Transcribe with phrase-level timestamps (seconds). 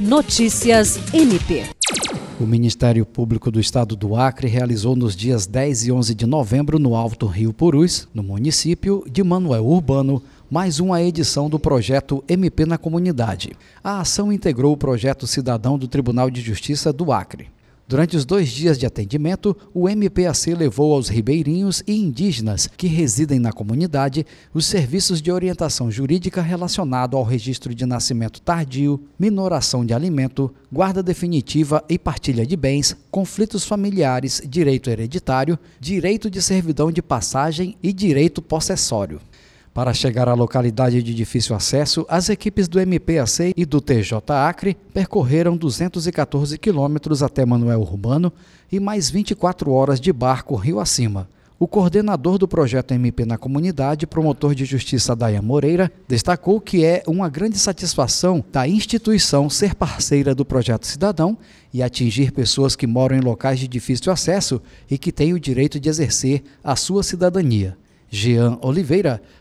[0.00, 1.66] Notícias MP.
[2.40, 6.78] O Ministério Público do Estado do Acre realizou nos dias 10 e 11 de novembro,
[6.78, 12.64] no Alto Rio Purus, no município de Manuel Urbano, mais uma edição do projeto MP
[12.64, 13.52] na Comunidade.
[13.84, 17.48] A ação integrou o projeto Cidadão do Tribunal de Justiça do Acre.
[17.90, 23.40] Durante os dois dias de atendimento, o MPAC levou aos ribeirinhos e indígenas que residem
[23.40, 24.24] na comunidade
[24.54, 31.02] os serviços de orientação jurídica relacionado ao registro de nascimento tardio, minoração de alimento, guarda
[31.02, 37.92] definitiva e partilha de bens, conflitos familiares, direito hereditário, direito de servidão de passagem e
[37.92, 39.20] direito possessório.
[39.72, 44.76] Para chegar à localidade de difícil acesso, as equipes do MPAC e do TJ Acre
[44.92, 48.32] percorreram 214 quilômetros até Manuel Urbano
[48.70, 51.28] e mais 24 horas de barco rio acima.
[51.56, 57.02] O coordenador do projeto MP na comunidade, promotor de justiça Daia Moreira, destacou que é
[57.06, 61.38] uma grande satisfação da instituição ser parceira do projeto Cidadão
[61.72, 65.78] e atingir pessoas que moram em locais de difícil acesso e que têm o direito
[65.78, 67.76] de exercer a sua cidadania.
[68.10, 69.22] Jean Oliveira,